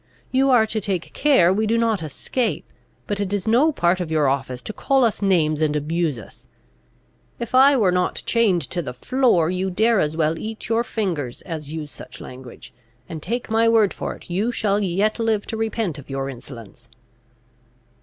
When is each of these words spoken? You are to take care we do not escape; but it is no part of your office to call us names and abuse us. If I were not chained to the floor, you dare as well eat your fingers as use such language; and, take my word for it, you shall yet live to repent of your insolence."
You 0.31 0.49
are 0.49 0.65
to 0.65 0.81
take 0.81 1.13
care 1.13 1.53
we 1.53 1.67
do 1.67 1.77
not 1.77 2.01
escape; 2.01 2.65
but 3.05 3.19
it 3.19 3.31
is 3.31 3.47
no 3.47 3.71
part 3.71 3.99
of 4.01 4.09
your 4.09 4.27
office 4.27 4.59
to 4.63 4.73
call 4.73 5.03
us 5.05 5.21
names 5.21 5.61
and 5.61 5.75
abuse 5.75 6.17
us. 6.17 6.47
If 7.39 7.53
I 7.53 7.77
were 7.77 7.91
not 7.91 8.23
chained 8.25 8.63
to 8.71 8.81
the 8.81 8.95
floor, 8.95 9.51
you 9.51 9.69
dare 9.69 9.99
as 9.99 10.17
well 10.17 10.39
eat 10.39 10.67
your 10.69 10.83
fingers 10.83 11.43
as 11.43 11.71
use 11.71 11.91
such 11.91 12.19
language; 12.19 12.73
and, 13.07 13.21
take 13.21 13.51
my 13.51 13.69
word 13.69 13.93
for 13.93 14.15
it, 14.15 14.27
you 14.27 14.51
shall 14.51 14.79
yet 14.79 15.19
live 15.19 15.45
to 15.45 15.55
repent 15.55 15.99
of 15.99 16.09
your 16.09 16.29
insolence." 16.31 16.89